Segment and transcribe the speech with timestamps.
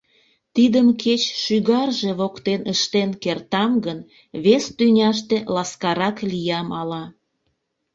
[0.55, 3.99] Тидым кеч шӱгарже воктен ыштен кертам гын,
[4.43, 7.03] вес тӱняште ласкарак лиям ала.